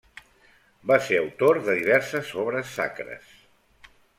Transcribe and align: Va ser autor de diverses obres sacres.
Va 0.91 0.97
ser 1.09 1.19
autor 1.25 1.61
de 1.69 1.75
diverses 1.81 2.33
obres 2.45 2.73
sacres. 2.81 3.41